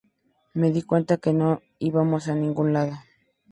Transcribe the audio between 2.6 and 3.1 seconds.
lado.